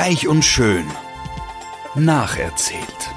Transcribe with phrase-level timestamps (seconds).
[0.00, 0.86] Reich und schön.
[1.96, 3.10] Nacherzählt.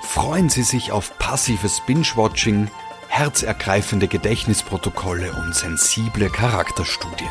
[0.00, 2.70] Freuen Sie sich auf passives Binge-Watching,
[3.08, 7.28] herzergreifende Gedächtnisprotokolle und sensible Charakterstudien.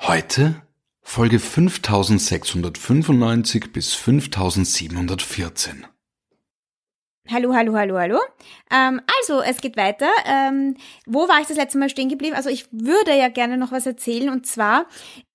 [0.00, 0.60] Heute
[1.02, 5.86] Folge 5695 bis 5714.
[7.28, 8.20] Hallo, hallo, hallo, hallo.
[8.70, 10.08] Ähm, also, es geht weiter.
[10.26, 10.76] Ähm,
[11.06, 12.36] wo war ich das letzte Mal stehen geblieben?
[12.36, 14.30] Also, ich würde ja gerne noch was erzählen.
[14.30, 14.86] Und zwar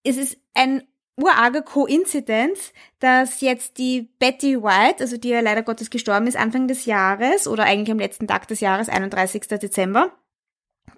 [0.04, 0.84] ist es ein
[1.18, 6.68] urarger Koinzidenz, dass jetzt die Betty White, also die ja leider Gottes gestorben ist, Anfang
[6.68, 9.48] des Jahres oder eigentlich am letzten Tag des Jahres, 31.
[9.48, 10.12] Dezember,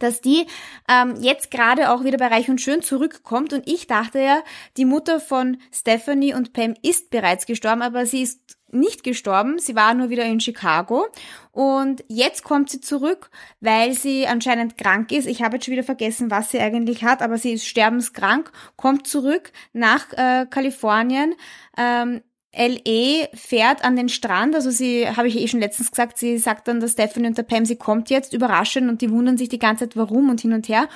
[0.04, 0.46] dass die
[0.90, 3.54] ähm, jetzt gerade auch wieder bei Reich und Schön zurückkommt.
[3.54, 4.44] Und ich dachte ja,
[4.78, 9.76] die Mutter von Stephanie und Pam ist bereits gestorben, aber sie ist nicht gestorben, sie
[9.76, 11.06] war nur wieder in Chicago
[11.52, 13.30] und jetzt kommt sie zurück,
[13.62, 15.28] weil sie anscheinend krank ist.
[15.28, 19.08] Ich habe jetzt schon wieder vergessen, was sie eigentlich hat, aber sie ist sterbenskrank, kommt
[19.08, 21.36] zurück nach äh, Kalifornien.
[21.78, 22.22] Ähm,
[22.56, 26.68] LE fährt an den Strand, also sie, habe ich eh schon letztens gesagt, sie sagt
[26.68, 29.60] dann, dass Stephanie und der Pam, sie kommt jetzt, überraschend und die wundern sich die
[29.60, 30.88] ganze Zeit, warum und hin und her.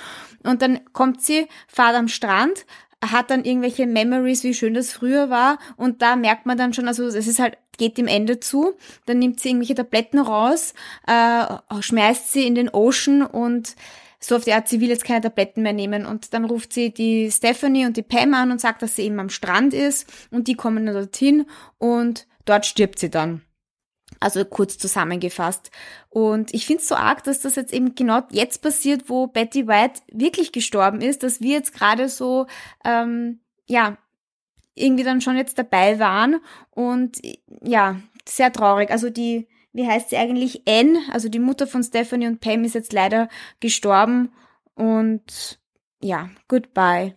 [0.44, 2.66] Und dann kommt sie, fahrt am Strand,
[3.04, 5.58] hat dann irgendwelche Memories, wie schön das früher war.
[5.78, 8.74] Und da merkt man dann schon, also es ist halt, geht dem Ende zu,
[9.06, 10.74] dann nimmt sie irgendwelche Tabletten raus,
[11.06, 11.46] äh,
[11.80, 13.76] schmeißt sie in den Ocean und
[14.20, 16.94] so auf die Art, sie will jetzt keine Tabletten mehr nehmen und dann ruft sie
[16.94, 20.48] die Stephanie und die Pam an und sagt, dass sie eben am Strand ist und
[20.48, 21.46] die kommen dann dorthin
[21.78, 23.42] und dort stirbt sie dann.
[24.20, 25.70] Also kurz zusammengefasst.
[26.10, 29.68] Und ich finde es so arg, dass das jetzt eben genau jetzt passiert, wo Betty
[29.68, 32.48] White wirklich gestorben ist, dass wir jetzt gerade so,
[32.84, 33.98] ähm, ja,
[34.74, 36.40] irgendwie dann schon jetzt dabei waren.
[36.72, 37.20] Und
[37.62, 38.90] ja, sehr traurig.
[38.90, 40.64] Also die, wie heißt sie eigentlich?
[40.68, 43.30] Anne, also die Mutter von Stephanie und Pam ist jetzt leider
[43.60, 44.34] gestorben.
[44.74, 45.60] Und
[46.02, 47.16] ja, goodbye.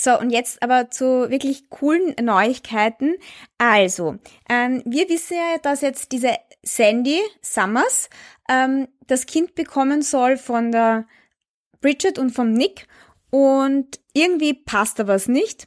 [0.00, 3.16] So, und jetzt aber zu wirklich coolen Neuigkeiten.
[3.58, 4.16] Also,
[4.48, 8.08] ähm, wir wissen ja, dass jetzt diese Sandy Summers
[8.48, 11.06] ähm, das Kind bekommen soll von der
[11.80, 12.86] Bridget und vom Nick.
[13.30, 15.66] Und irgendwie passt da was nicht.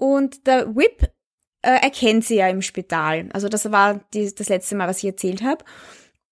[0.00, 1.12] Und der Whip
[1.62, 3.28] äh, erkennt sie ja im Spital.
[3.32, 5.64] Also das war die, das letzte Mal, was ich erzählt habe.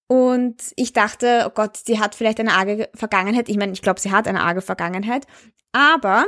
[0.09, 3.51] Und ich dachte, oh Gott, sie hat vielleicht eine arge Vergangenheit.
[3.51, 5.27] Ich meine, ich glaube, sie hat eine arge Vergangenheit.
[5.73, 6.25] Aber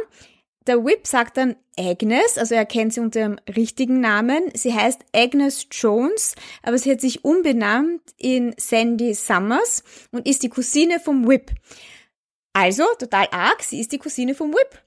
[0.66, 4.50] der Whip sagt dann Agnes, also er kennt sie unter ihrem richtigen Namen.
[4.52, 10.50] Sie heißt Agnes Jones, aber sie hat sich umbenannt in Sandy Summers und ist die
[10.50, 11.50] Cousine vom Whip.
[12.52, 14.82] Also, total arg, sie ist die Cousine vom Whip.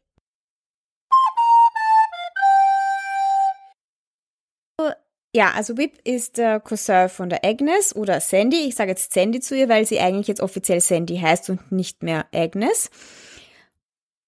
[5.36, 8.68] Ja, also Whip ist der Cousin von der Agnes oder Sandy.
[8.68, 12.04] Ich sage jetzt Sandy zu ihr, weil sie eigentlich jetzt offiziell Sandy heißt und nicht
[12.04, 12.92] mehr Agnes.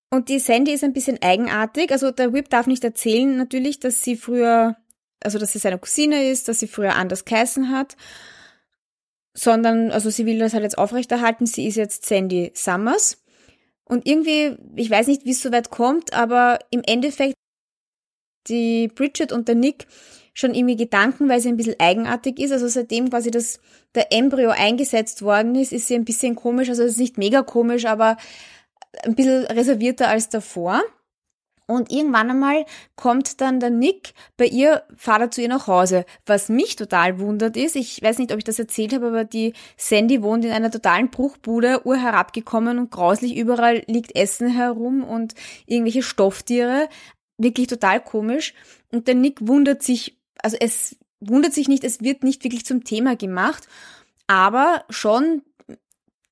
[0.10, 1.92] Und die Sandy ist ein bisschen eigenartig.
[1.92, 4.78] Also der Whip darf nicht erzählen natürlich, dass sie früher,
[5.20, 7.96] also dass sie seine Cousine ist, dass sie früher anders geheißen hat.
[9.36, 11.46] Sondern, also sie will das halt jetzt aufrechterhalten.
[11.46, 13.24] Sie ist jetzt Sandy Summers.
[13.84, 17.36] Und irgendwie, ich weiß nicht, wie es so weit kommt, aber im Endeffekt
[18.48, 19.86] die Bridget und der Nick
[20.36, 22.52] schon irgendwie Gedanken, weil sie ein bisschen eigenartig ist.
[22.52, 23.60] Also seitdem quasi das,
[23.96, 26.70] der Embryo eingesetzt worden ist, ist sie ein bisschen komisch.
[26.70, 28.18] Also es ist nicht mega komisch, aber
[29.04, 30.84] ein bisschen reservierter als davor.
[31.68, 32.66] Und irgendwann einmal
[32.96, 36.06] kommt dann der Nick bei ihr, fahrt zu ihr nach Hause.
[36.26, 39.54] Was mich total wundert ist, ich weiß nicht, ob ich das erzählt habe, aber die
[39.76, 45.34] Sandy wohnt in einer totalen Bruchbude, urherabgekommen und grauslich überall liegt Essen herum und
[45.66, 46.88] irgendwelche Stofftiere.
[47.38, 48.54] Wirklich total komisch.
[48.92, 52.84] Und der Nick wundert sich, also es wundert sich nicht, es wird nicht wirklich zum
[52.84, 53.68] Thema gemacht,
[54.28, 55.42] aber schon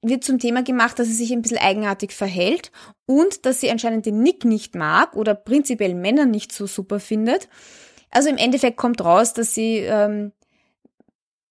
[0.02, 2.72] wird zum Thema gemacht, dass sie sich ein bisschen eigenartig verhält
[3.06, 7.48] und dass sie anscheinend den Nick nicht mag oder prinzipiell Männer nicht so super findet.
[8.12, 10.34] Also im Endeffekt kommt raus, dass sie ähm,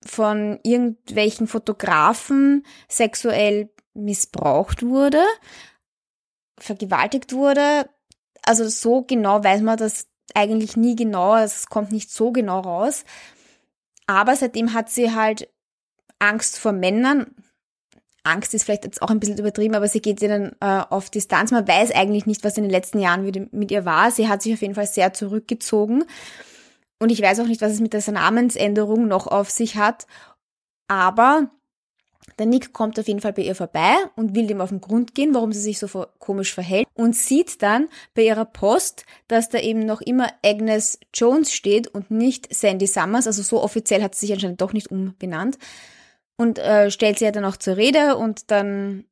[0.04, 5.22] von irgendwelchen Fotografen sexuell missbraucht wurde,
[6.58, 7.88] vergewaltigt wurde.
[8.44, 12.60] Also so genau weiß man das eigentlich nie genau, also es kommt nicht so genau
[12.60, 13.04] raus.
[14.06, 15.48] Aber seitdem hat sie halt
[16.18, 17.34] Angst vor Männern,
[18.24, 21.50] Angst ist vielleicht jetzt auch ein bisschen übertrieben, aber sie geht ihnen äh, auf Distanz.
[21.50, 24.10] Man weiß eigentlich nicht, was in den letzten Jahren mit ihr war.
[24.10, 26.04] Sie hat sich auf jeden Fall sehr zurückgezogen.
[27.00, 30.06] Und ich weiß auch nicht, was es mit dieser Namensänderung noch auf sich hat.
[30.86, 31.50] Aber
[32.38, 35.14] Der Nick kommt auf jeden Fall bei ihr vorbei und will dem auf den Grund
[35.14, 39.58] gehen, warum sie sich so komisch verhält und sieht dann bei ihrer Post, dass da
[39.58, 43.26] eben noch immer Agnes Jones steht und nicht Sandy Summers.
[43.26, 45.58] Also so offiziell hat sie sich anscheinend doch nicht umbenannt
[46.36, 49.04] und äh, stellt sie ja dann auch zur Rede und dann,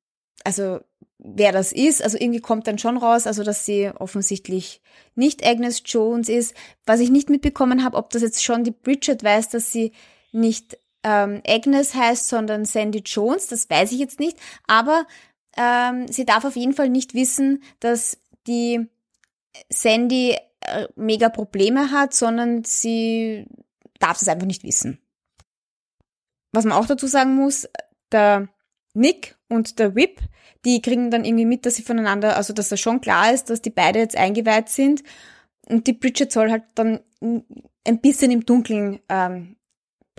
[0.45, 0.81] also
[1.19, 4.81] wer das ist, also irgendwie kommt dann schon raus, also dass sie offensichtlich
[5.15, 6.55] nicht Agnes Jones ist.
[6.87, 9.93] Was ich nicht mitbekommen habe, ob das jetzt schon die Bridget weiß, dass sie
[10.33, 15.06] nicht ähm, Agnes heißt, sondern Sandy Jones, das weiß ich jetzt nicht, aber
[15.56, 18.87] ähm, sie darf auf jeden Fall nicht wissen, dass die
[19.69, 23.47] Sandy äh, mega Probleme hat, sondern sie
[23.99, 25.00] darf es einfach nicht wissen.
[26.52, 27.69] Was man auch dazu sagen muss,
[28.12, 28.49] der
[28.94, 30.20] Nick und der Whip,
[30.64, 33.62] die kriegen dann irgendwie mit, dass sie voneinander, also dass das schon klar ist, dass
[33.62, 35.02] die beide jetzt eingeweiht sind.
[35.67, 39.56] Und die Bridget soll halt dann ein bisschen im Dunkeln ähm,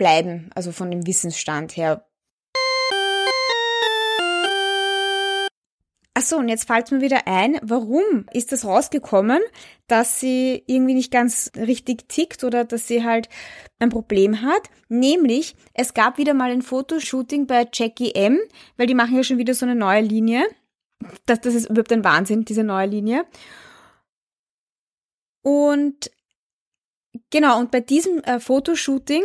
[0.02, 2.04] bleiben, also von dem Wissensstand her.
[6.14, 9.40] Achso, und jetzt fällt mir wieder ein, warum ist das rausgekommen,
[9.86, 13.28] dass sie irgendwie nicht ganz richtig tickt oder dass sie halt
[13.78, 14.70] ein Problem hat.
[14.88, 18.40] Nämlich, es gab wieder mal ein Fotoshooting bei Jackie M,
[18.76, 20.42] weil die machen ja schon wieder so eine neue Linie.
[21.26, 23.24] Das, das ist überhaupt ein Wahnsinn, diese neue Linie.
[25.42, 26.10] Und
[27.30, 29.22] genau, und bei diesem äh, Fotoshooting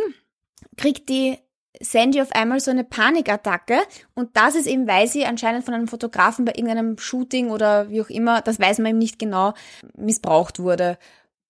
[0.78, 1.38] kriegt die
[1.80, 3.78] Sandy auf einmal so eine Panikattacke
[4.14, 8.00] und das ist eben, weil sie anscheinend von einem Fotografen bei irgendeinem Shooting oder wie
[8.00, 9.54] auch immer, das weiß man eben nicht genau,
[9.96, 10.98] missbraucht wurde.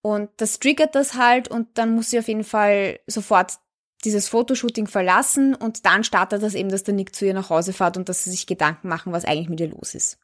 [0.01, 3.53] Und das triggert das halt und dann muss sie auf jeden Fall sofort
[4.05, 7.73] dieses Fotoshooting verlassen und dann startet das eben, dass der Nick zu ihr nach Hause
[7.73, 10.17] fährt und dass sie sich Gedanken machen, was eigentlich mit ihr los ist.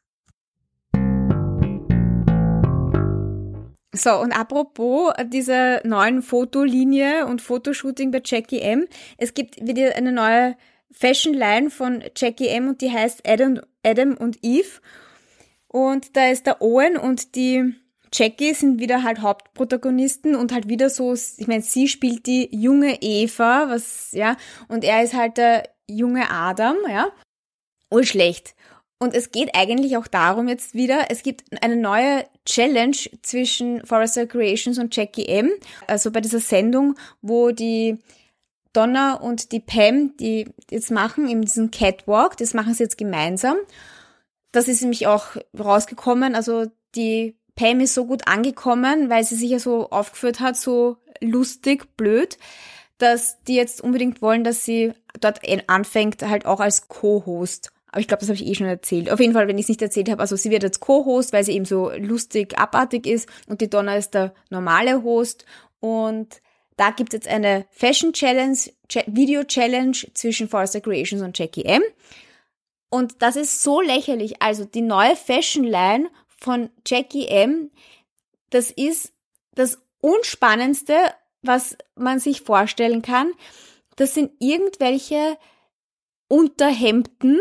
[3.96, 8.86] So, und apropos dieser neuen Fotolinie und Fotoshooting bei Jackie M.
[9.16, 10.56] Es gibt wieder eine neue
[10.90, 14.80] Fashion Line von Jackie M und die heißt Adam, Adam und Eve.
[15.68, 17.74] Und da ist der Owen und die
[18.12, 23.02] Jackie sind wieder halt Hauptprotagonisten und halt wieder so, ich meine, sie spielt die junge
[23.02, 24.36] Eva, was, ja,
[24.68, 27.08] und er ist halt der junge Adam, ja.
[27.90, 28.55] Urschlecht.
[28.98, 34.26] Und es geht eigentlich auch darum jetzt wieder, es gibt eine neue Challenge zwischen Forrester
[34.26, 35.50] Creations und Jackie M.
[35.86, 37.98] Also bei dieser Sendung, wo die
[38.72, 43.56] Donna und die Pam, die jetzt machen, in diesem Catwalk, das machen sie jetzt gemeinsam.
[44.52, 46.34] Das ist nämlich auch rausgekommen.
[46.34, 50.96] Also die Pam ist so gut angekommen, weil sie sich ja so aufgeführt hat, so
[51.20, 52.38] lustig, blöd,
[52.96, 58.08] dass die jetzt unbedingt wollen, dass sie dort anfängt, halt auch als Co-Host aber ich
[58.08, 59.10] glaube, das habe ich eh schon erzählt.
[59.10, 61.44] Auf jeden Fall, wenn ich es nicht erzählt habe, also sie wird jetzt Co-Host, weil
[61.44, 65.46] sie eben so lustig, abartig ist und die Donna ist der normale Host
[65.80, 66.42] und
[66.76, 68.58] da gibt es jetzt eine Fashion Challenge,
[69.06, 71.82] Video Challenge zwischen Forrester Creations und Jackie M.
[72.90, 74.42] Und das ist so lächerlich.
[74.42, 77.70] Also die neue Fashion Line von Jackie M,
[78.50, 79.14] das ist
[79.54, 80.98] das Unspannendste,
[81.40, 83.32] was man sich vorstellen kann.
[83.96, 85.38] Das sind irgendwelche
[86.28, 87.40] Unterhemden,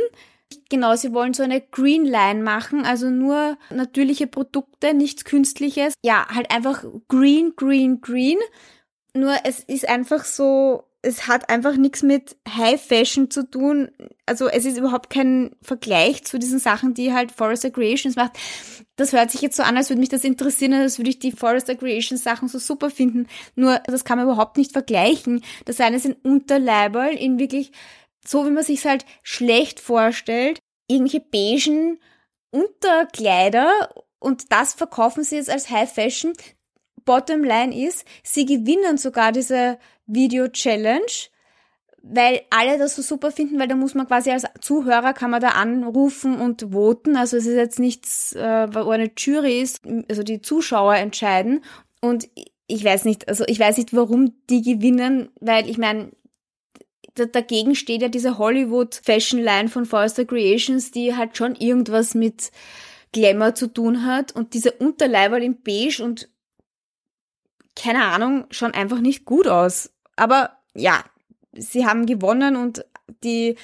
[0.70, 5.94] Genau, sie wollen so eine Green Line machen, also nur natürliche Produkte, nichts Künstliches.
[6.04, 8.38] Ja, halt einfach green, green, green.
[9.14, 13.90] Nur es ist einfach so, es hat einfach nichts mit High Fashion zu tun.
[14.26, 18.34] Also es ist überhaupt kein Vergleich zu diesen Sachen, die halt Forester Creations macht.
[18.96, 21.32] Das hört sich jetzt so an, als würde mich das interessieren, als würde ich die
[21.32, 23.28] Forester Creations Sachen so super finden.
[23.56, 25.44] Nur das kann man überhaupt nicht vergleichen.
[25.66, 27.72] Das eine sind Unterleiberl in wirklich
[28.28, 32.00] so wie man sich halt schlecht vorstellt, irgendwelche beigen
[32.52, 33.70] Unterkleider
[34.20, 36.34] und das verkaufen sie jetzt als High Fashion.
[37.04, 39.78] Bottom line ist, sie gewinnen sogar diese
[40.08, 41.06] Video Challenge,
[42.02, 45.42] weil alle das so super finden, weil da muss man quasi als Zuhörer kann man
[45.42, 47.16] da anrufen und voten.
[47.16, 51.64] Also es ist jetzt nichts, äh, wo eine Jury ist, also die Zuschauer entscheiden.
[52.02, 52.28] Und
[52.68, 56.12] ich weiß nicht, also ich weiß nicht, warum die gewinnen, weil ich meine,
[57.16, 62.52] dagegen steht ja diese Hollywood Fashion Line von Forrester Creations, die halt schon irgendwas mit
[63.12, 66.30] Glamour zu tun hat und diese Unterleiberl in beige und
[67.76, 69.92] keine Ahnung, schauen einfach nicht gut aus.
[70.16, 71.04] Aber ja,
[71.54, 72.86] sie haben gewonnen und
[73.24, 73.56] die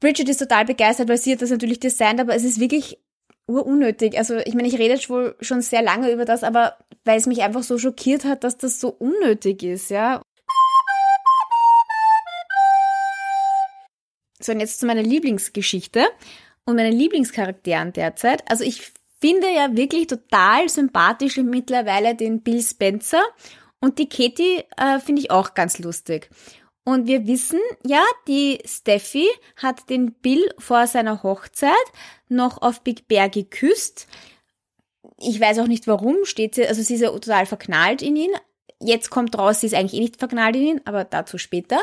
[0.00, 2.98] Bridget ist total begeistert, weil sie hat das natürlich designt, aber es ist wirklich
[3.46, 4.18] unnötig.
[4.18, 7.26] Also ich meine, ich rede jetzt wohl schon sehr lange über das, aber weil es
[7.26, 10.20] mich einfach so schockiert hat, dass das so unnötig ist, ja.
[14.46, 16.06] So, und jetzt zu meiner Lieblingsgeschichte
[16.64, 18.48] und meinen Lieblingscharakteren derzeit.
[18.48, 23.22] Also ich finde ja wirklich total sympathisch mittlerweile den Bill Spencer
[23.80, 26.30] und die Katie äh, finde ich auch ganz lustig.
[26.84, 29.26] Und wir wissen ja, die Steffi
[29.56, 31.74] hat den Bill vor seiner Hochzeit
[32.28, 34.06] noch auf Big Bear geküsst.
[35.18, 38.30] Ich weiß auch nicht warum, steht sie, also sie ist ja total verknallt in ihn.
[38.78, 41.80] Jetzt kommt raus, sie ist eigentlich eh nicht verknallt in ihn, aber dazu später.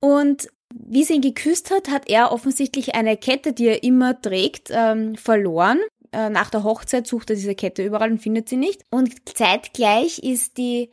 [0.00, 4.70] Und wie sie ihn geküsst hat, hat er offensichtlich eine Kette, die er immer trägt,
[4.70, 5.80] ähm, verloren.
[6.12, 8.84] Äh, nach der Hochzeit sucht er diese Kette überall und findet sie nicht.
[8.90, 10.90] Und zeitgleich ist die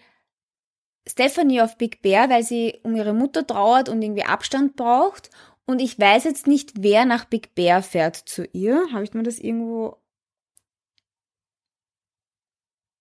[1.07, 5.29] Stephanie auf Big Bear, weil sie um ihre Mutter trauert und irgendwie Abstand braucht.
[5.65, 8.85] Und ich weiß jetzt nicht, wer nach Big Bear fährt zu ihr.
[8.91, 9.97] Habe ich mir das irgendwo.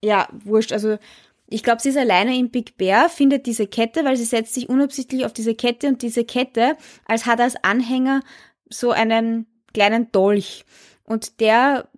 [0.05, 0.73] Ja, wurscht.
[0.73, 0.99] Also
[1.53, 4.69] ich glaube, sie ist alleine in Big Bear, findet diese Kette, weil sie setzt sich
[4.69, 8.23] unabsichtlich auf diese Kette und diese Kette als hat als Anhänger
[8.69, 10.65] so einen kleinen Dolch.
[11.05, 11.89] Und der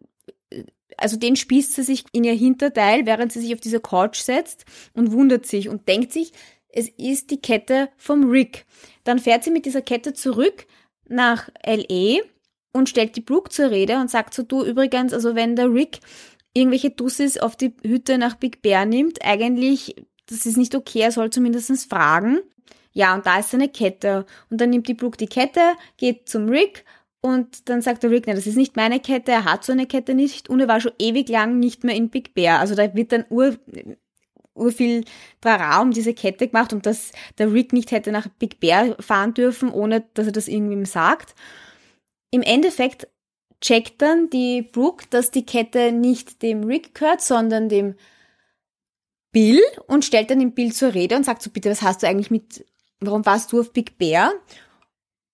[0.97, 4.65] also den spießt sie sich in ihr Hinterteil, während sie sich auf diese Couch setzt
[4.95, 6.33] und wundert sich und denkt sich,
[6.69, 8.67] es ist die Kette vom Rick.
[9.05, 10.67] Dann fährt sie mit dieser Kette zurück
[11.09, 12.21] nach LA
[12.73, 16.01] und stellt die Brooke zur Rede und sagt so, du übrigens, also wenn der Rick
[16.55, 19.97] irgendwelche Dussis auf die Hütte nach Big Bear nimmt, eigentlich,
[20.27, 22.39] das ist nicht okay, er soll zumindest fragen.
[22.93, 24.25] Ja, und da ist seine Kette.
[24.51, 25.61] Und dann nimmt die Brooke die Kette,
[25.97, 26.85] geht zum Rick
[27.21, 29.87] und dann sagt der Rick, nein, das ist nicht meine Kette, er hat so eine
[29.87, 32.61] Kette nicht und er war schon ewig lang nicht mehr in Big Bear.
[32.61, 33.57] Also da wird dann ur,
[34.55, 35.05] ur viel
[35.41, 39.35] Trara um diese Kette gemacht und dass der Rick nicht hätte nach Big Bear fahren
[39.35, 41.35] dürfen, ohne dass er das irgendwem sagt.
[42.31, 43.09] Im Endeffekt
[43.65, 47.95] checkt dann die Brooke, dass die Kette nicht dem Rick gehört, sondern dem
[49.33, 52.07] Bill und stellt dann den Bill zur Rede und sagt so, bitte, was hast du
[52.07, 52.65] eigentlich mit,
[53.01, 54.33] warum warst du auf Big Bear?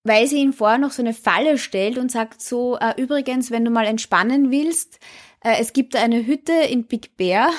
[0.02, 3.64] weil sie ihn vorher noch so eine Falle stellt und sagt so, äh, übrigens, wenn
[3.64, 4.98] du mal entspannen willst,
[5.42, 7.50] äh, es gibt da eine Hütte in Big Bear.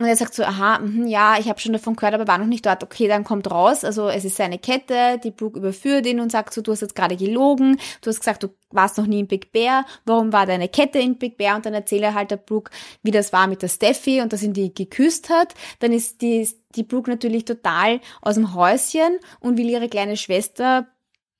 [0.00, 2.46] Und er sagt so, aha, mh, ja, ich habe schon davon gehört, aber war noch
[2.46, 2.84] nicht dort.
[2.84, 3.82] Okay, dann kommt raus.
[3.82, 6.94] Also es ist seine Kette, die Brooke überführt ihn und sagt so, du hast jetzt
[6.94, 10.68] gerade gelogen, du hast gesagt, du warst noch nie in Big Bear, warum war deine
[10.68, 11.56] Kette in Big Bear?
[11.56, 12.70] Und dann erzählt er halt der Brooke,
[13.02, 15.54] wie das war mit der Steffi und dass ihn die geküsst hat.
[15.80, 20.86] Dann ist die, die Brooke natürlich total aus dem Häuschen und will ihre kleine Schwester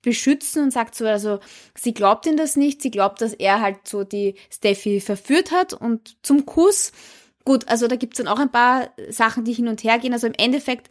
[0.03, 1.38] beschützen und sagt so, also
[1.77, 5.73] sie glaubt ihm das nicht, sie glaubt, dass er halt so die Steffi verführt hat
[5.73, 6.93] und zum Kuss.
[7.49, 10.12] Gut, also da gibt's dann auch ein paar Sachen, die hin und her gehen.
[10.12, 10.90] Also im Endeffekt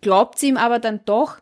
[0.00, 1.40] glaubt sie ihm aber dann doch,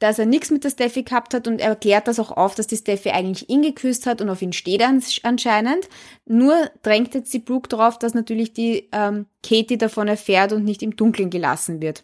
[0.00, 2.66] dass er nichts mit der Steffi gehabt hat und er erklärt das auch auf, dass
[2.66, 5.88] die Steffi eigentlich ihn geküsst hat und auf ihn steht anscheinend.
[6.26, 10.82] Nur drängt jetzt die Brooke darauf, dass natürlich die ähm, Katie davon erfährt und nicht
[10.82, 12.02] im Dunkeln gelassen wird.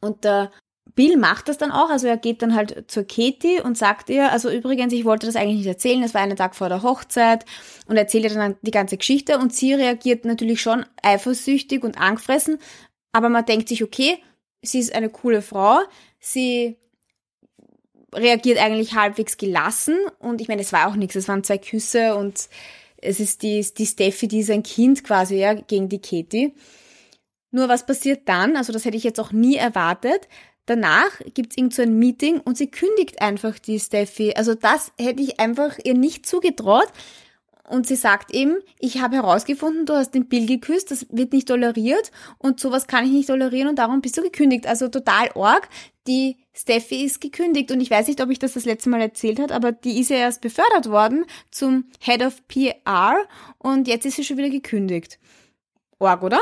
[0.00, 0.50] Und der
[0.98, 4.32] Bill macht das dann auch, also er geht dann halt zur Katie und sagt ihr,
[4.32, 7.44] also übrigens, ich wollte das eigentlich nicht erzählen, es war einen Tag vor der Hochzeit
[7.86, 12.58] und erzählt ihr dann die ganze Geschichte und sie reagiert natürlich schon eifersüchtig und angefressen,
[13.12, 14.18] aber man denkt sich, okay,
[14.60, 15.78] sie ist eine coole Frau,
[16.18, 16.76] sie
[18.12, 22.16] reagiert eigentlich halbwegs gelassen und ich meine, es war auch nichts, es waren zwei Küsse
[22.16, 22.48] und
[22.96, 26.54] es ist die, die Steffi, die ist ein Kind quasi, ja, gegen die Katie.
[27.52, 28.56] Nur was passiert dann?
[28.56, 30.26] Also das hätte ich jetzt auch nie erwartet.
[30.68, 34.34] Danach gibt's irgend so ein Meeting und sie kündigt einfach die Steffi.
[34.36, 36.88] Also das hätte ich einfach ihr nicht zugetraut.
[37.70, 41.48] Und sie sagt eben, ich habe herausgefunden, du hast den Bill geküsst, das wird nicht
[41.48, 44.66] toleriert und sowas kann ich nicht tolerieren und darum bist du gekündigt.
[44.66, 45.68] Also total org.
[46.06, 49.38] Die Steffi ist gekündigt und ich weiß nicht, ob ich das das letzte Mal erzählt
[49.38, 53.16] hat, aber die ist ja erst befördert worden zum Head of PR
[53.58, 55.18] und jetzt ist sie schon wieder gekündigt.
[55.98, 56.40] Org, oder?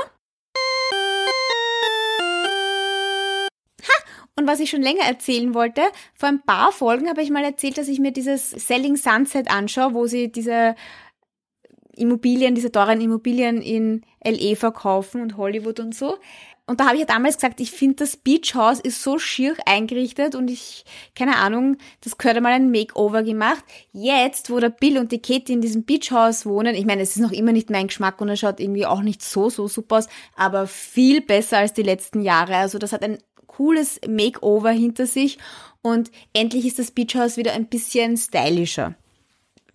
[4.39, 5.81] Und was ich schon länger erzählen wollte,
[6.15, 9.95] vor ein paar Folgen habe ich mal erzählt, dass ich mir dieses Selling Sunset anschaue,
[9.95, 10.75] wo sie diese
[11.97, 16.19] Immobilien, diese teuren Immobilien in LE verkaufen und Hollywood und so.
[16.69, 19.55] Und da habe ich ja damals gesagt, ich finde das Beach House ist so schier
[19.67, 23.65] eingerichtet und ich, keine Ahnung, das gehört einmal ein Makeover gemacht.
[23.93, 27.11] Jetzt, wo der Bill und die Katie in diesem Beach House wohnen, ich meine, es
[27.11, 29.99] ist noch immer nicht mein Geschmack und er schaut irgendwie auch nicht so, so super
[29.99, 32.57] aus, aber viel besser als die letzten Jahre.
[32.57, 35.39] Also das hat ein cooles Makeover hinter sich
[35.83, 38.95] und endlich ist das Beach House wieder ein bisschen stylischer.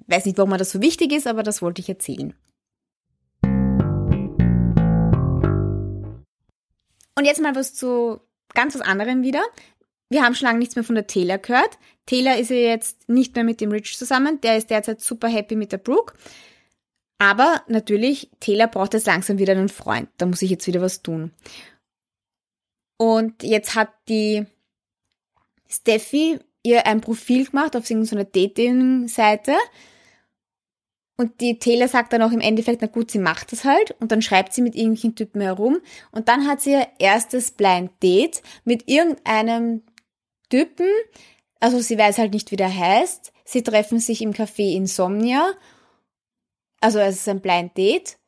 [0.07, 2.33] Weiß nicht, warum das so wichtig ist, aber das wollte ich erzählen.
[7.17, 8.19] Und jetzt mal was zu
[8.53, 9.41] ganz was anderem wieder.
[10.09, 11.77] Wir haben schon lange nichts mehr von der Taylor gehört.
[12.05, 14.41] Taylor ist ja jetzt nicht mehr mit dem Rich zusammen.
[14.41, 16.13] Der ist derzeit super happy mit der Brooke.
[17.17, 20.09] Aber natürlich, Taylor braucht jetzt langsam wieder einen Freund.
[20.17, 21.31] Da muss ich jetzt wieder was tun.
[23.01, 24.45] Und jetzt hat die
[25.67, 29.55] Steffi ihr ein Profil gemacht auf so einer Dating-Seite.
[31.17, 33.95] Und die Taylor sagt dann auch im Endeffekt, na gut, sie macht das halt.
[33.99, 35.79] Und dann schreibt sie mit irgendwelchen Typen herum.
[36.11, 39.81] Und dann hat sie ihr erstes Blind Date mit irgendeinem
[40.51, 40.85] Typen.
[41.59, 43.33] Also sie weiß halt nicht, wie der heißt.
[43.45, 45.53] Sie treffen sich im Café Insomnia.
[46.79, 48.19] Also es ist ein Blind Date.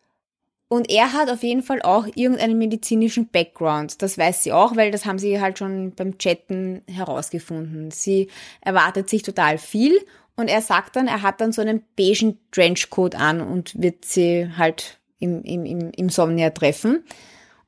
[0.74, 4.02] Und er hat auf jeden Fall auch irgendeinen medizinischen Background.
[4.02, 7.92] Das weiß sie auch, weil das haben sie halt schon beim Chatten herausgefunden.
[7.92, 9.96] Sie erwartet sich total viel
[10.36, 14.50] und er sagt dann, er hat dann so einen beigen Trenchcoat an und wird sie
[14.58, 17.04] halt im, im, im, im Somnia treffen.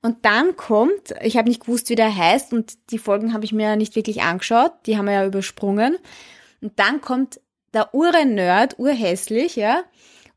[0.01, 3.53] Und dann kommt, ich habe nicht gewusst, wie der heißt und die Folgen habe ich
[3.53, 5.97] mir nicht wirklich angeschaut, die haben wir ja übersprungen.
[6.59, 7.39] Und dann kommt
[7.75, 9.83] der Ure-Nerd, urhässlich, ja,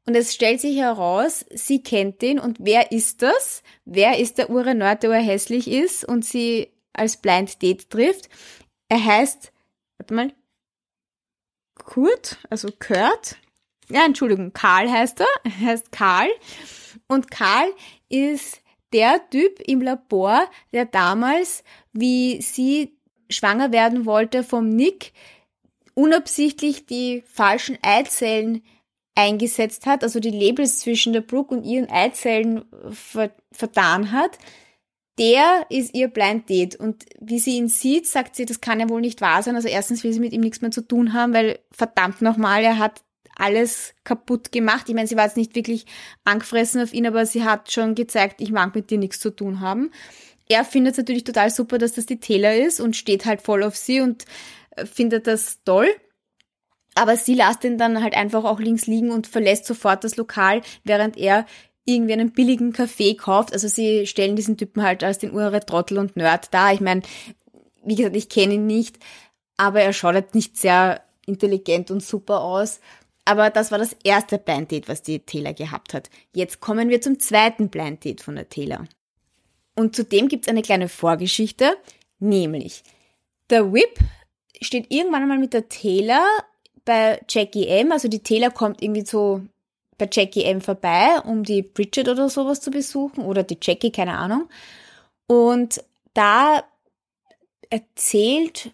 [0.09, 3.63] und es stellt sich heraus, sie kennt ihn und wer ist das?
[3.85, 8.31] Wer ist der Ure-Nerd, der urhässlich ist und sie als Blind Date trifft?
[8.89, 9.53] Er heißt,
[9.99, 10.33] warte mal,
[11.75, 13.37] Kurt, also Kurt.
[13.91, 15.27] Ja, Entschuldigung, Karl heißt er.
[15.45, 16.29] Er heißt Karl.
[17.07, 17.71] Und Karl
[18.09, 18.63] ist
[18.95, 21.63] der Typ im Labor, der damals,
[21.93, 22.97] wie sie
[23.29, 25.13] schwanger werden wollte vom Nick,
[25.93, 28.63] unabsichtlich die falschen Eizellen
[29.19, 32.65] eingesetzt hat, also die Labels zwischen der Brooke und ihren Eizellen
[33.51, 34.39] vertan hat,
[35.19, 36.77] der ist ihr Blind Date.
[36.77, 39.57] Und wie sie ihn sieht, sagt sie, das kann ja wohl nicht wahr sein.
[39.57, 42.79] Also erstens will sie mit ihm nichts mehr zu tun haben, weil verdammt nochmal, er
[42.79, 43.03] hat
[43.35, 44.89] alles kaputt gemacht.
[44.89, 45.87] Ich meine, sie war jetzt nicht wirklich
[46.23, 49.59] angefressen auf ihn, aber sie hat schon gezeigt, ich mag mit dir nichts zu tun
[49.59, 49.91] haben.
[50.49, 53.65] Er findet es natürlich total super, dass das die Taylor ist und steht halt voll
[53.65, 54.27] auf sie und
[54.77, 55.89] äh, findet das toll.
[56.99, 60.63] Aber sie lässt ihn dann halt einfach auch links liegen und verlässt sofort das Lokal,
[60.83, 61.47] während er
[61.85, 63.53] irgendwie einen billigen Kaffee kauft.
[63.53, 66.73] Also sie stellen diesen Typen halt als den Urre Trottel und Nerd da.
[66.73, 67.03] Ich meine,
[67.85, 68.99] wie gesagt, ich kenne ihn nicht,
[69.57, 72.81] aber er schaut halt nicht sehr intelligent und super aus.
[73.25, 76.11] Aber das war das erste Blind Date, was die Taylor gehabt hat.
[76.35, 78.87] Jetzt kommen wir zum zweiten Blind Date von der Taylor.
[79.77, 81.77] Und zudem gibt es eine kleine Vorgeschichte,
[82.19, 82.83] nämlich
[83.51, 83.99] der Whip
[84.61, 86.27] steht irgendwann einmal mit der Taylor
[86.89, 87.93] bei Jackie M.
[87.93, 89.43] Also die Taylor kommt irgendwie so
[89.99, 94.17] bei Jackie M vorbei, um die Bridget oder sowas zu besuchen oder die Jackie, keine
[94.17, 94.49] Ahnung.
[95.27, 96.65] Und da
[97.69, 98.71] erzählt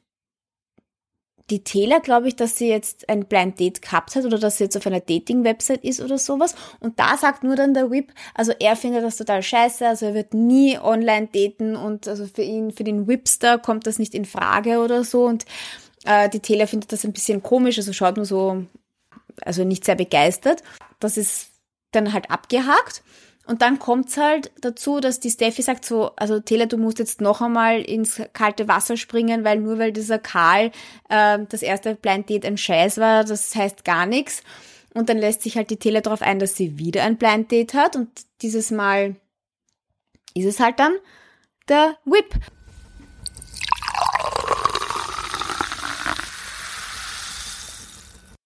[1.50, 4.64] die Taylor, glaube ich, dass sie jetzt ein Blind Date gehabt hat oder dass sie
[4.64, 6.54] jetzt auf einer Dating-Website ist oder sowas.
[6.78, 10.14] Und da sagt nur dann der Whip, also er findet das total scheiße, also er
[10.14, 14.24] wird nie online daten und also für ihn, für den Whipster kommt das nicht in
[14.24, 15.24] Frage oder so.
[15.24, 15.44] Und
[16.04, 18.64] äh, die Taylor findet das ein bisschen komisch, also schaut nur so
[19.42, 20.62] also nicht sehr begeistert.
[21.00, 21.48] Das ist
[21.92, 23.02] dann halt abgehakt.
[23.46, 27.20] Und dann kommt's halt dazu, dass die Steffi sagt so, also Tele, du musst jetzt
[27.20, 30.70] noch einmal ins kalte Wasser springen, weil nur weil dieser Karl
[31.10, 34.42] äh, das erste Blind Date ein Scheiß war, das heißt gar nichts.
[34.94, 37.74] Und dann lässt sich halt die Tele darauf ein, dass sie wieder ein Blind Date
[37.74, 38.08] hat und
[38.40, 39.16] dieses Mal
[40.34, 40.94] ist es halt dann
[41.68, 42.34] der Whip.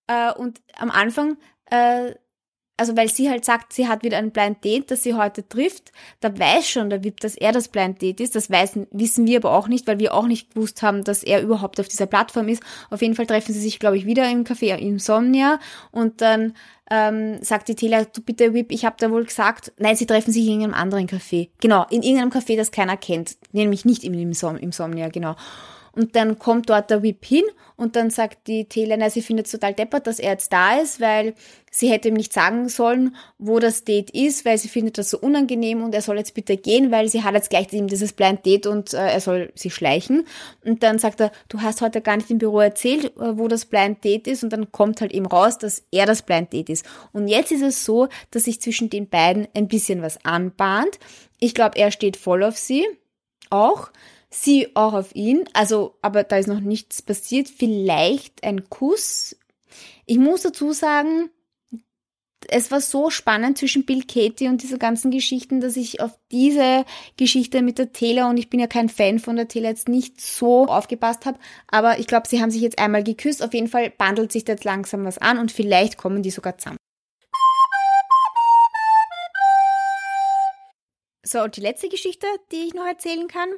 [0.08, 1.36] Äh, und am Anfang,
[1.70, 2.14] äh,
[2.78, 5.90] also weil sie halt sagt, sie hat wieder ein Blind Date, das sie heute trifft,
[6.20, 8.36] da weiß schon der VIP, dass er das Blind Date ist.
[8.36, 11.42] Das weiß, wissen wir aber auch nicht, weil wir auch nicht gewusst haben, dass er
[11.42, 12.62] überhaupt auf dieser Plattform ist.
[12.90, 15.58] Auf jeden Fall treffen sie sich, glaube ich, wieder im Café Insomnia
[15.90, 16.54] und dann
[16.88, 20.32] ähm, sagt die Taylor, du bitte Whip, ich habe da wohl gesagt, nein, sie treffen
[20.32, 21.50] sich in irgendeinem anderen Café.
[21.60, 23.36] Genau, in irgendeinem Café, das keiner kennt.
[23.52, 25.34] Nämlich nicht im Insomnia, genau.
[25.98, 27.42] Und dann kommt dort der Whip hin
[27.74, 31.00] und dann sagt die Taylor, sie findet es total deppert, dass er jetzt da ist,
[31.00, 31.34] weil
[31.72, 35.18] sie hätte ihm nicht sagen sollen, wo das Date ist, weil sie findet das so
[35.18, 38.46] unangenehm und er soll jetzt bitte gehen, weil sie hat jetzt gleich ihm dieses Blind
[38.46, 40.24] Date und äh, er soll sich schleichen.
[40.64, 43.64] Und dann sagt er, du hast heute gar nicht im Büro erzählt, äh, wo das
[43.64, 46.86] Blind Date ist und dann kommt halt eben raus, dass er das Blind Date ist.
[47.12, 51.00] Und jetzt ist es so, dass sich zwischen den beiden ein bisschen was anbahnt.
[51.40, 52.86] Ich glaube, er steht voll auf sie,
[53.50, 53.90] auch
[54.30, 55.44] sie auch auf ihn.
[55.52, 57.48] Also, aber da ist noch nichts passiert.
[57.48, 59.36] Vielleicht ein Kuss.
[60.06, 61.30] Ich muss dazu sagen,
[62.46, 66.84] es war so spannend zwischen Bill Katie und dieser ganzen Geschichten, dass ich auf diese
[67.16, 70.20] Geschichte mit der Taylor und ich bin ja kein Fan von der Taylor jetzt nicht
[70.20, 73.42] so aufgepasst habe, aber ich glaube, sie haben sich jetzt einmal geküsst.
[73.42, 76.56] Auf jeden Fall bandelt sich da jetzt langsam was an und vielleicht kommen die sogar
[76.56, 76.78] zusammen.
[81.26, 83.50] So, und die letzte Geschichte, die ich noch erzählen kann,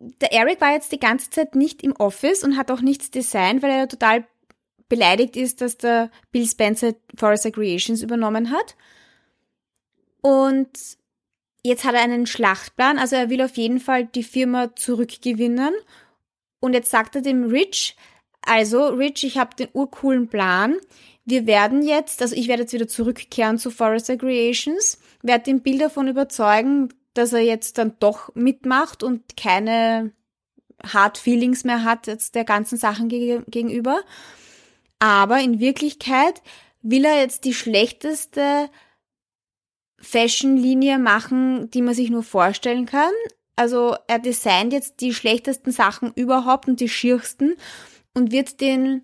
[0.00, 3.62] der Eric war jetzt die ganze Zeit nicht im Office und hat auch nichts designt,
[3.62, 4.24] weil er total
[4.88, 8.76] beleidigt ist, dass der Bill Spencer Forest Creations übernommen hat.
[10.22, 10.70] Und
[11.62, 15.72] jetzt hat er einen Schlachtplan, also er will auf jeden Fall die Firma zurückgewinnen.
[16.60, 17.96] Und jetzt sagt er dem Rich,
[18.42, 20.76] also Rich, ich habe den urcoolen Plan.
[21.26, 25.78] wir werden jetzt, also ich werde jetzt wieder zurückkehren zu Forrester Creations, werde den Bill
[25.78, 30.12] davon überzeugen, dass er jetzt dann doch mitmacht und keine
[30.82, 34.00] Hard Feelings mehr hat jetzt der ganzen Sachen gegenüber.
[34.98, 36.42] Aber in Wirklichkeit
[36.82, 38.70] will er jetzt die schlechteste
[40.00, 43.12] Fashion-Linie machen, die man sich nur vorstellen kann.
[43.56, 47.56] Also er designt jetzt die schlechtesten Sachen überhaupt und die schiersten
[48.14, 49.02] und wird den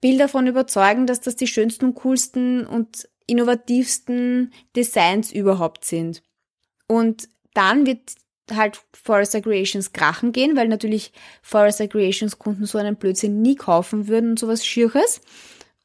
[0.00, 6.22] Bild davon überzeugen, dass das die schönsten und coolsten und innovativsten Designs überhaupt sind.
[6.88, 8.00] Und dann wird
[8.50, 14.08] halt Forrester Creations krachen gehen, weil natürlich Forrester Creations Kunden so einen Blödsinn nie kaufen
[14.08, 15.20] würden und sowas Schierches.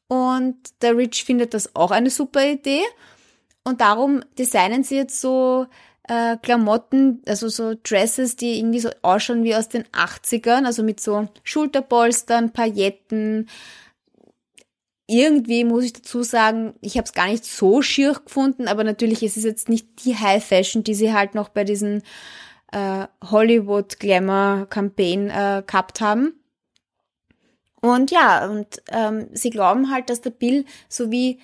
[0.08, 2.82] Und der Rich findet das auch eine super Idee.
[3.64, 5.66] Und darum designen sie jetzt so
[6.08, 11.00] äh, Klamotten, also so Dresses, die irgendwie so ausschauen wie aus den 80ern, also mit
[11.00, 13.48] so Schulterpolstern, Pailletten,
[15.06, 19.22] irgendwie muss ich dazu sagen, ich habe es gar nicht so schier gefunden, aber natürlich
[19.22, 22.02] ist es jetzt nicht die High Fashion, die sie halt noch bei diesen
[22.72, 26.40] äh, Hollywood Glamour Campaign äh, gehabt haben.
[27.80, 31.38] Und ja, und ähm, sie glauben halt, dass der Bill so wie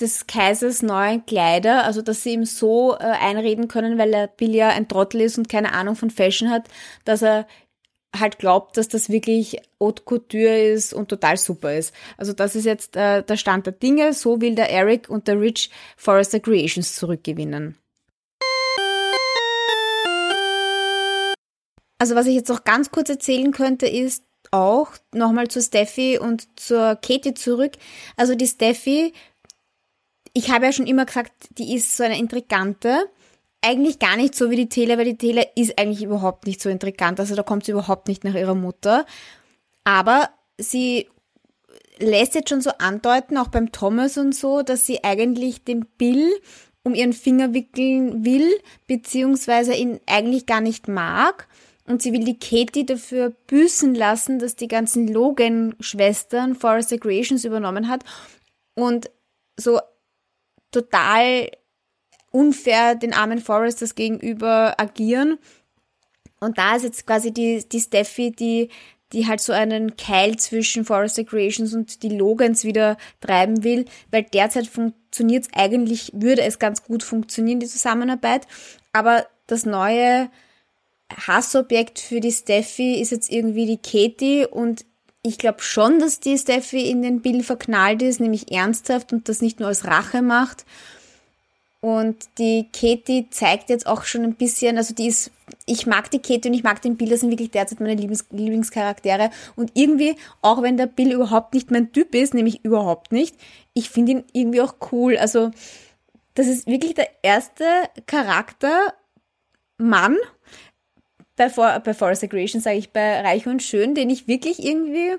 [0.00, 4.54] des Kaisers neue Kleider, also dass sie ihm so äh, einreden können, weil der Bill
[4.54, 6.68] ja ein Trottel ist und keine Ahnung von Fashion hat,
[7.04, 7.46] dass er
[8.18, 11.94] halt glaubt, dass das wirklich Haute Couture ist und total super ist.
[12.16, 14.12] Also das ist jetzt äh, der Stand der Dinge.
[14.12, 17.76] So will der Eric und der Rich Forrester Creations zurückgewinnen.
[21.98, 26.48] Also was ich jetzt noch ganz kurz erzählen könnte, ist auch nochmal zu Steffi und
[26.58, 27.72] zur Katie zurück.
[28.16, 29.12] Also die Steffi,
[30.32, 33.06] ich habe ja schon immer gesagt, die ist so eine Intrigante
[33.62, 36.68] eigentlich gar nicht so wie die Taylor, weil die Taylor ist eigentlich überhaupt nicht so
[36.68, 37.20] intrigant.
[37.20, 39.04] Also da kommt sie überhaupt nicht nach ihrer Mutter.
[39.84, 41.08] Aber sie
[41.98, 46.30] lässt jetzt schon so andeuten, auch beim Thomas und so, dass sie eigentlich den Bill
[46.82, 48.48] um ihren Finger wickeln will,
[48.86, 51.46] beziehungsweise ihn eigentlich gar nicht mag.
[51.86, 57.88] Und sie will die Katie dafür büßen lassen, dass die ganzen Logan-Schwestern Forest Creations übernommen
[57.88, 58.04] hat
[58.74, 59.10] und
[59.56, 59.80] so
[60.70, 61.50] total
[62.30, 65.38] unfair den armen Foresters gegenüber agieren.
[66.40, 68.70] Und da ist jetzt quasi die, die Steffi, die,
[69.12, 74.22] die halt so einen Keil zwischen Forester Creations und die Logans wieder treiben will, weil
[74.22, 78.46] derzeit funktioniert es eigentlich, würde es ganz gut funktionieren, die Zusammenarbeit.
[78.92, 80.30] Aber das neue
[81.26, 84.84] Hassobjekt für die Steffi ist jetzt irgendwie die Katie und
[85.22, 89.42] ich glaube schon, dass die Steffi in den Bill verknallt ist, nämlich ernsthaft und das
[89.42, 90.64] nicht nur als Rache macht.
[91.80, 95.30] Und die Katie zeigt jetzt auch schon ein bisschen, also die ist,
[95.64, 98.26] ich mag die Katie und ich mag den Bill, das sind wirklich derzeit meine Lieblings
[98.30, 99.30] Lieblingscharaktere.
[99.56, 103.34] Und irgendwie, auch wenn der Bill überhaupt nicht mein Typ ist, nämlich überhaupt nicht,
[103.72, 105.16] ich finde ihn irgendwie auch cool.
[105.16, 105.50] Also,
[106.34, 107.64] das ist wirklich der erste
[108.06, 108.92] Charakter,
[109.78, 110.18] Mann,
[111.36, 115.16] bei, For bei Forest Aggression sage ich bei Reich und Schön, den ich wirklich irgendwie,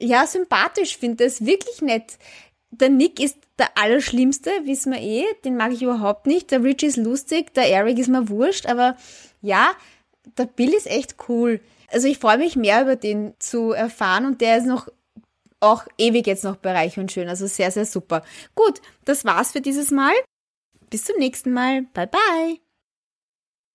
[0.00, 1.18] ja, sympathisch finde.
[1.18, 2.18] Der ist wirklich nett.
[2.72, 6.50] Der Nick ist der Allerschlimmste, wissen wir eh, den mag ich überhaupt nicht.
[6.50, 8.96] Der Rich ist lustig, der Eric ist mir wurscht, aber
[9.40, 9.72] ja,
[10.38, 11.60] der Bill ist echt cool.
[11.90, 14.88] Also ich freue mich mehr über den zu erfahren und der ist noch
[15.60, 17.28] auch ewig jetzt noch bereich und schön.
[17.28, 18.22] Also sehr, sehr super.
[18.54, 20.12] Gut, das war's für dieses Mal.
[20.90, 21.82] Bis zum nächsten Mal.
[21.94, 22.61] Bye bye.